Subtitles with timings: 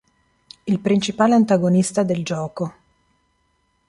[0.63, 2.73] Il principale antagonista del gioco.